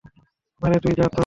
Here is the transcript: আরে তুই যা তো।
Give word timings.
আরে 0.61 0.77
তুই 0.83 0.93
যা 0.93 1.05
তো। 1.07 1.19